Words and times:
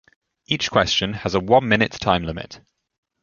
Each 0.47 0.71
question 0.71 1.13
has 1.13 1.35
a 1.35 1.39
one-minute 1.39 1.91
time 1.91 2.23
limit. 2.23 2.59